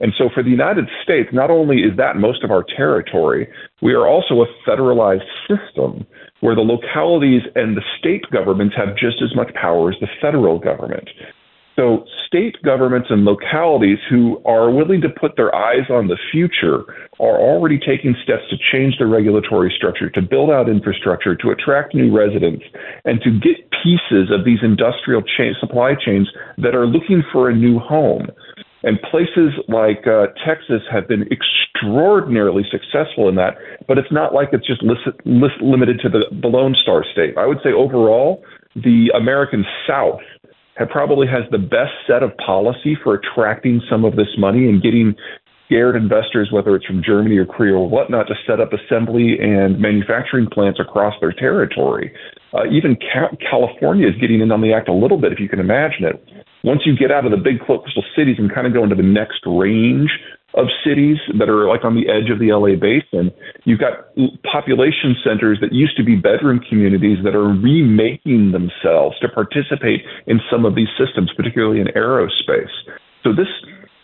[0.00, 3.48] And so for the United States, not only is that most of our territory,
[3.80, 6.04] we are also a federalized system
[6.40, 10.58] where the localities and the state governments have just as much power as the federal
[10.58, 11.08] government.
[11.76, 16.84] So, state governments and localities who are willing to put their eyes on the future
[17.18, 21.94] are already taking steps to change the regulatory structure, to build out infrastructure, to attract
[21.94, 22.64] new residents,
[23.04, 25.22] and to get pieces of these industrial
[25.58, 28.28] supply chains that are looking for a new home.
[28.84, 33.56] And places like uh, Texas have been extraordinarily successful in that,
[33.88, 37.36] but it's not like it's just list, list, limited to the, the Lone Star State.
[37.36, 38.44] I would say overall,
[38.76, 40.20] the American South
[40.76, 44.82] have probably has the best set of policy for attracting some of this money and
[44.82, 45.14] getting
[45.66, 49.80] scared investors, whether it's from Germany or Korea or whatnot, to set up assembly and
[49.80, 52.12] manufacturing plants across their territory.
[52.52, 55.48] Uh, even Ca- California is getting in on the act a little bit, if you
[55.48, 56.22] can imagine it.
[56.64, 59.02] Once you get out of the big coastal cities and kind of go into the
[59.02, 60.10] next range
[60.54, 63.32] of cities that are like on the edge of the LA basin.
[63.64, 64.14] You've got
[64.50, 70.40] population centers that used to be bedroom communities that are remaking themselves to participate in
[70.50, 72.70] some of these systems, particularly in aerospace.
[73.22, 73.48] So this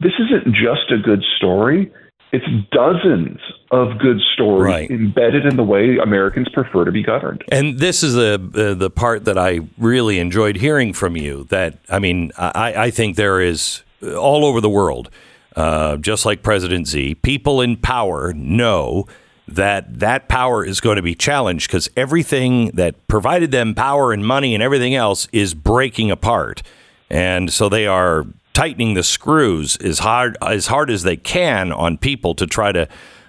[0.01, 1.93] this isn't just a good story.
[2.33, 3.41] It's dozens
[3.73, 4.91] of good stories right.
[4.91, 7.45] embedded in the way Americans prefer to be governed.
[7.51, 11.45] And this is the uh, the part that I really enjoyed hearing from you.
[11.45, 15.11] That I mean, I, I think there is all over the world
[15.57, 19.07] uh, just like President Xi, people in power know
[19.49, 24.25] that that power is going to be challenged because everything that provided them power and
[24.25, 26.63] money and everything else is breaking apart.
[27.11, 31.99] And so they are tightening the screws as hard as hard as they can on
[31.99, 32.89] people to try to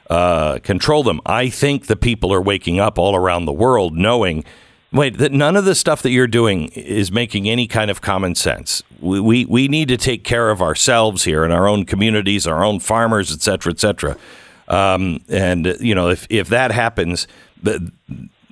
[0.10, 1.22] uh, control them.
[1.26, 4.44] I think the people are waking up all around the world knowing
[4.94, 8.36] Wait, that none of the stuff that you're doing is making any kind of common
[8.36, 8.84] sense.
[9.02, 12.64] We, we, we need to take care of ourselves here in our own communities, our
[12.64, 14.16] own farmers, et cetera, et cetera.
[14.68, 17.28] Um, and, you know, if, if that happens,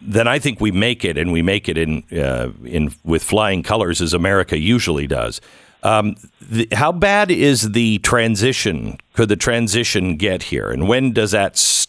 [0.01, 3.63] then I think we make it, and we make it in, uh, in with flying
[3.63, 5.39] colors as America usually does.
[5.83, 8.97] Um, the, how bad is the transition?
[9.13, 11.87] Could the transition get here, and when does that?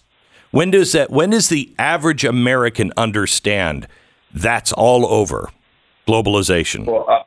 [0.52, 1.10] When does that?
[1.10, 3.88] When does the average American understand
[4.32, 5.50] that's all over.
[6.06, 6.86] Globalization.
[6.86, 7.19] Well,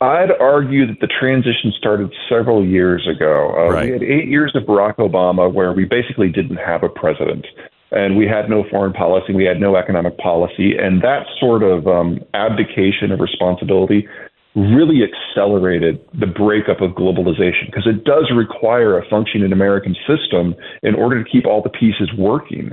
[0.00, 3.52] I'd argue that the transition started several years ago.
[3.54, 3.86] Uh, right.
[3.86, 7.46] We had eight years of Barack Obama where we basically didn't have a president.
[7.92, 11.88] And we had no foreign policy, we had no economic policy, and that sort of
[11.88, 14.06] um, abdication of responsibility
[14.54, 20.94] really accelerated the breakup of globalization because it does require a functioning American system in
[20.94, 22.70] order to keep all the pieces working.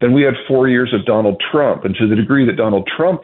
[0.00, 1.84] Then we had four years of Donald Trump.
[1.84, 3.22] And to the degree that Donald Trump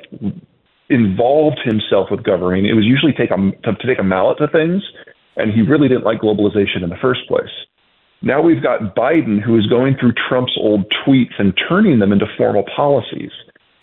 [0.93, 4.83] involved himself with governing, it was usually take a, to take a mallet to things.
[5.37, 7.51] And he really didn't like globalization in the first place.
[8.21, 12.27] Now we've got Biden who is going through Trump's old tweets and turning them into
[12.37, 13.33] formal policies.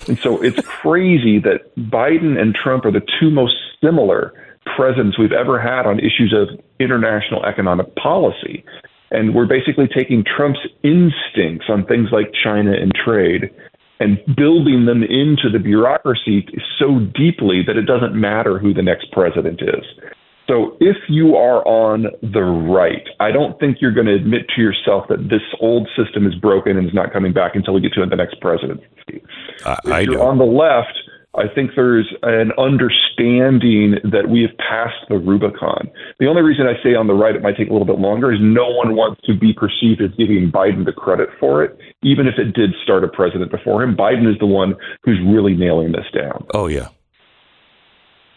[0.08, 4.34] And so it's crazy that Biden and Trump are the two most similar
[4.76, 8.63] presidents we've ever had on issues of international economic policy.
[9.12, 13.50] And we're basically taking Trump's instincts on things like China and trade
[13.99, 16.47] and building them into the bureaucracy
[16.80, 19.84] so deeply that it doesn't matter who the next president is.
[20.47, 24.61] So if you are on the right, I don't think you're going to admit to
[24.61, 27.93] yourself that this old system is broken and is not coming back until we get
[27.93, 29.24] to the next presidency.
[29.63, 30.21] Uh, if you're do.
[30.21, 30.97] on the left,
[31.39, 35.89] I think there's an understanding that we have passed the Rubicon.
[36.19, 38.33] The only reason I say on the right it might take a little bit longer
[38.33, 42.27] is no one wants to be perceived as giving Biden the credit for it, even
[42.27, 43.95] if it did start a president before him.
[43.95, 46.45] Biden is the one who's really nailing this down.
[46.53, 46.89] Oh, yeah.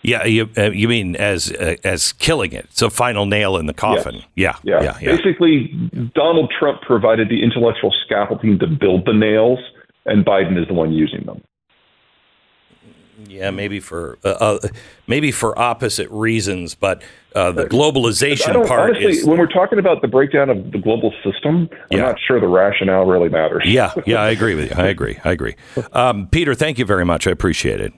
[0.03, 2.67] Yeah, you uh, you mean as uh, as killing it?
[2.71, 4.17] So final nail in the coffin.
[4.35, 4.59] Yes.
[4.65, 5.17] Yeah, yeah, yeah, yeah.
[5.17, 5.69] Basically,
[6.13, 9.61] Donald Trump provided the intellectual scaffolding to build the nails,
[10.05, 11.41] and Biden is the one using them.
[13.29, 14.69] Yeah, maybe for uh, uh,
[15.07, 17.03] maybe for opposite reasons, but
[17.35, 19.25] uh, the globalization part honestly, is.
[19.27, 22.03] when we're talking about the breakdown of the global system, I'm Yeah.
[22.05, 23.65] not sure the rationale really matters.
[23.67, 24.77] Yeah, yeah, I agree with you.
[24.77, 25.19] I agree.
[25.25, 25.55] I agree.
[25.93, 27.27] Um, Peter, thank you very much.
[27.27, 27.93] I appreciate it.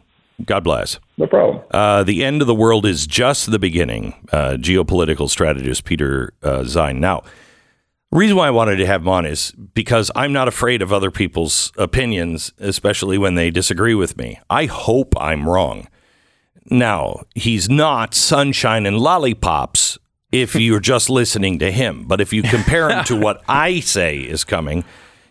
[0.45, 0.99] God bless.
[1.17, 1.63] no problem.
[1.71, 4.15] Uh, the end of the world is just the beginning.
[4.33, 6.99] Uh, geopolitical strategist Peter uh, Zeihan.
[6.99, 7.23] Now,
[8.19, 11.11] reason why I wanted to have him on is because I'm not afraid of other
[11.11, 14.39] people's opinions, especially when they disagree with me.
[14.49, 15.89] I hope I'm wrong.
[16.71, 19.99] Now, he's not sunshine and lollipops
[20.33, 24.19] if you're just listening to him, but if you compare him to what I say
[24.19, 24.85] is coming,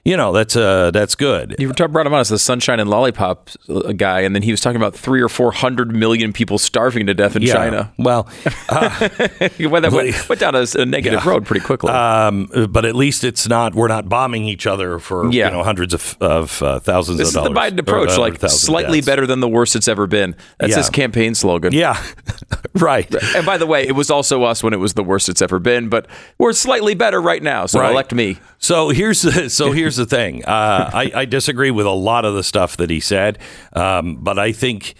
[0.06, 1.56] you know that's uh that's good.
[1.60, 4.60] You brought him on as the sunshine and lollipop uh, guy, and then he was
[4.62, 7.54] talking about three or four hundred million people starving to death in Yeah.
[7.54, 7.94] China.
[7.98, 8.28] Well,
[8.70, 11.92] Well, that went, went down a, a negative road pretty quickly.
[11.92, 13.76] um, but at least it's not.
[13.76, 15.48] We're not bombing each other for Yeah.
[15.48, 17.50] you know hundreds of, of uh, thousands this is of the.
[17.52, 19.06] Biden approach, uh, like slightly deaths.
[19.08, 20.36] better than the worst it's ever been.
[20.60, 20.78] That's Yeah.
[20.78, 21.74] his campaign slogan.
[21.74, 22.02] Yeah,
[22.74, 23.14] right.
[23.36, 25.60] And by the way, it was also us when it was the worst it's ever
[25.60, 27.66] been, but we're slightly better right now.
[27.68, 27.92] So Right.
[27.92, 28.38] elect me.
[28.60, 30.44] So here's the, so here's the thing.
[30.46, 33.40] Uh, I, I disagree with a lot of the stuff that he said,
[33.74, 34.96] um, but I think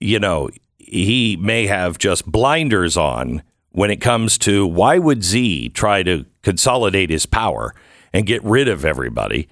[0.00, 5.68] you know he may have just blinders on when it comes to why would Xi
[5.68, 7.74] try to consolidate his power
[8.12, 9.48] and get rid of everybody.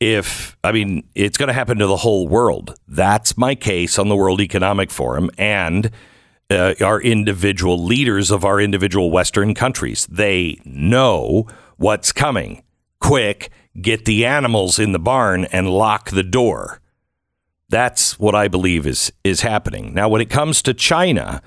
[0.00, 2.74] If I mean, it's going to happen to the whole world.
[2.86, 5.90] That's my case on the World Economic Forum and
[6.50, 10.06] uh, our individual leaders of our individual Western countries.
[10.10, 11.46] They know
[11.76, 12.62] what's coming.
[13.00, 13.50] Quick,
[13.82, 16.80] get the animals in the barn and lock the door.
[17.68, 19.92] That's what I believe is is happening.
[19.92, 21.42] Now, when it comes to China,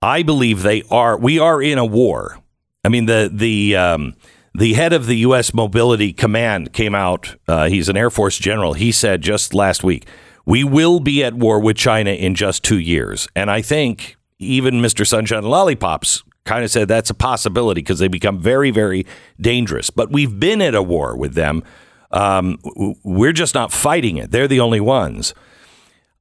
[0.00, 1.16] I believe they are.
[1.18, 2.38] We are in a war.
[2.84, 4.14] I mean, the the um,
[4.54, 5.52] the head of the U.S.
[5.52, 7.36] Mobility Command came out.
[7.48, 8.74] Uh, he's an Air Force general.
[8.74, 10.06] He said just last week,
[10.46, 14.80] "We will be at war with China in just two years." And I think even
[14.80, 15.04] Mr.
[15.04, 19.06] Sunshine Lollipops kind of said that's a possibility because they become very, very
[19.38, 19.90] dangerous.
[19.90, 21.62] But we've been at a war with them.
[22.10, 22.58] Um,
[23.04, 24.30] we're just not fighting it.
[24.30, 25.34] They're the only ones.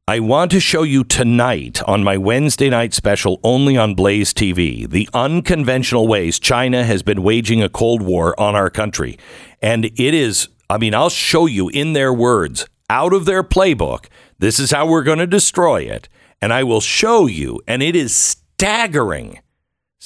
[0.06, 4.90] I want to show you tonight on my Wednesday night special only on Blaze TV
[4.90, 9.18] the unconventional ways China has been waging a Cold War on our country.
[9.62, 14.08] And it is, I mean, I'll show you in their words, out of their playbook,
[14.40, 16.10] this is how we're going to destroy it.
[16.42, 19.40] And I will show you, and it is staggering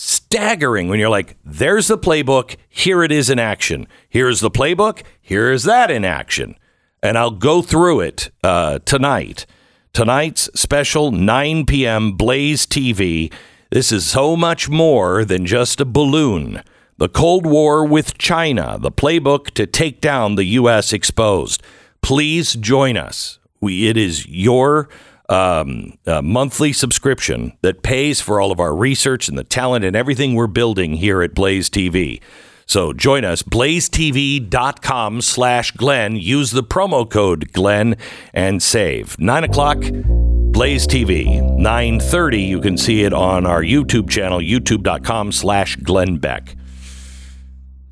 [0.01, 3.87] staggering when you're like, there's the playbook, here it is in action.
[4.09, 6.55] Here's the playbook, here is that in action.
[7.03, 9.45] And I'll go through it uh, tonight.
[9.93, 12.13] Tonight's special 9 p.m.
[12.13, 13.31] Blaze TV.
[13.69, 16.63] This is so much more than just a balloon.
[16.97, 20.93] The Cold War with China, the playbook to take down the U.S.
[20.93, 21.61] exposed.
[22.01, 23.37] Please join us.
[23.59, 24.89] We, it is your
[25.31, 30.35] um, monthly subscription that pays for all of our research and the talent and everything
[30.35, 32.21] we're building here at Blaze TV.
[32.65, 36.15] So join us, blazetv.com slash Glenn.
[36.15, 37.97] Use the promo code Glenn
[38.33, 39.19] and save.
[39.19, 41.41] Nine o'clock, Blaze TV.
[41.59, 46.55] 9.30, you can see it on our YouTube channel, youtube.com slash Glenn Beck.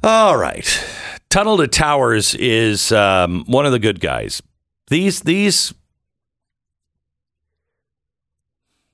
[0.01, 0.85] All right.
[1.29, 4.41] Tunnel to Towers is um, one of the good guys.
[4.87, 5.73] These, these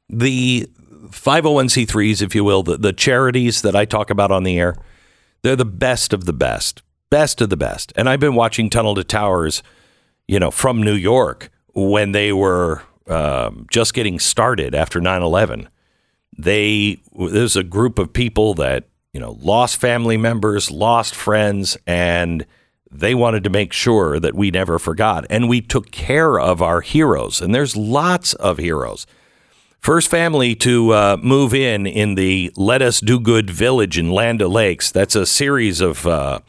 [0.09, 0.69] the
[1.09, 4.75] 501c3s, if you will, the, the charities that I talk about on the air,
[5.41, 7.93] they're the best of the best, best of the best.
[7.95, 9.63] And I've been watching Tunnel to Towers,
[10.27, 15.69] you know, from New York when they were um, just getting started after 9 11.
[16.37, 22.45] They, there's a group of people that, you know, lost family members, lost friends, and
[22.91, 25.25] they wanted to make sure that we never forgot.
[25.29, 27.41] And we took care of our heroes.
[27.41, 29.05] And there's lots of heroes.
[29.85, 34.41] First family to uh, move in in the Let Us Do Good Village in Land
[34.41, 34.89] Lakes.
[34.89, 36.39] That's a series of uh,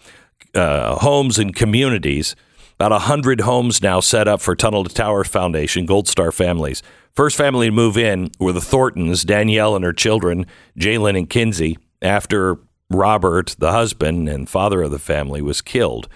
[0.55, 2.35] uh, homes and communities.
[2.77, 6.83] About 100 homes now set up for Tunnel to Tower Foundation, Gold Star families.
[7.13, 10.47] First family to move in were the Thorntons, Danielle and her children,
[10.79, 12.57] Jalen and Kinsey, after
[12.89, 16.09] Robert, the husband and father of the family, was killed.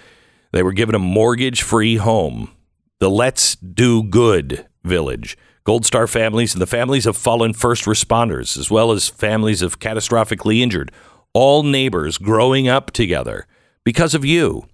[0.53, 2.51] They were given a mortgage free home,
[2.99, 5.37] the Let's Do Good Village.
[5.71, 9.79] Gold Star families and the families of fallen first responders, as well as families of
[9.79, 10.91] catastrophically injured,
[11.33, 13.47] all neighbors growing up together
[13.85, 14.65] because of you.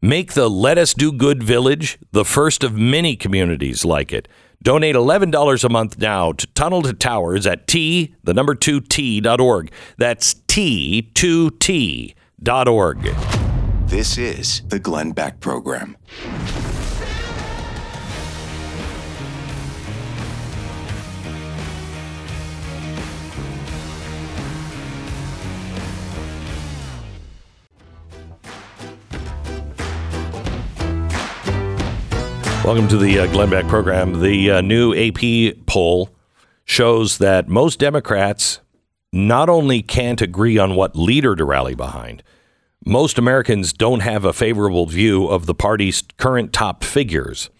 [0.00, 4.28] Make the Let Us Do Good Village the first of many communities like it.
[4.62, 9.70] Donate $11 a month now to Tunnel to Towers at T, the number 2T.org.
[9.98, 11.34] That's T2T.org.
[13.88, 15.98] This is the Glenn Beck Program.
[32.66, 34.20] Welcome to the uh, Glenn Beck program.
[34.20, 36.10] The uh, new AP poll
[36.64, 38.58] shows that most Democrats
[39.12, 42.24] not only can't agree on what leader to rally behind,
[42.84, 47.50] most Americans don't have a favorable view of the party's current top figures.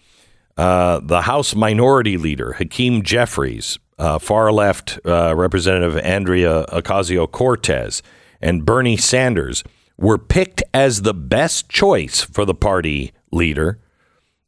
[0.57, 8.03] Uh, the House Minority Leader, Hakeem Jeffries, uh, far left uh, Representative Andrea Ocasio Cortez,
[8.41, 9.63] and Bernie Sanders
[9.97, 13.79] were picked as the best choice for the party leader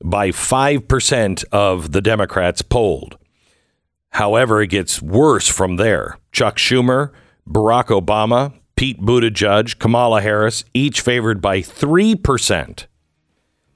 [0.03, 3.17] by 5% of the Democrats polled.
[4.11, 6.17] However, it gets worse from there.
[6.31, 7.11] Chuck Schumer,
[7.47, 12.85] Barack Obama, Pete Buttigieg, Kamala Harris, each favored by 3%.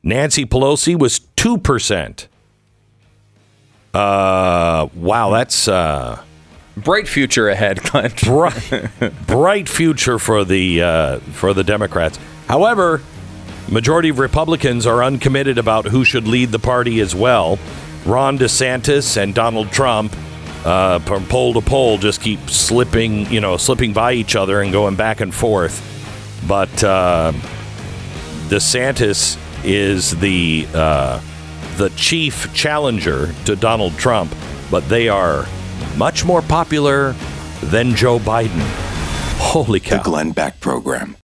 [0.02, 2.28] Nancy Pelosi was 2%.
[3.94, 6.24] Uh, wow, that's uh,
[6.76, 8.12] Bright future ahead, Glenn.
[8.24, 8.90] bright,
[9.28, 12.18] bright future for the uh, for the Democrats.
[12.48, 13.02] However,
[13.70, 17.58] majority of Republicans are uncommitted about who should lead the party as well.
[18.06, 20.16] Ron DeSantis and Donald Trump,
[20.66, 24.72] uh, from poll to poll, just keep slipping, you know, slipping by each other and
[24.72, 25.82] going back and forth.
[26.48, 27.32] But uh,
[28.50, 31.22] DeSantis is the uh,
[31.78, 34.34] the chief challenger to Donald Trump,
[34.70, 35.46] but they are
[35.98, 37.14] much more popular
[37.62, 38.62] than Joe Biden.
[39.38, 39.98] Holy cow!
[39.98, 41.16] The Glenn Beck Program.